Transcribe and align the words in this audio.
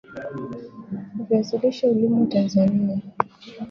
Viazi 1.29 1.57
lishe 1.57 1.87
hulimwa 1.87 2.25
Tanzania 2.27 2.99